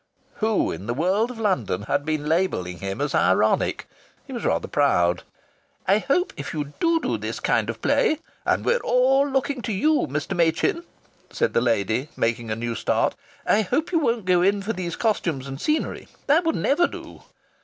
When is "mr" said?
10.09-10.35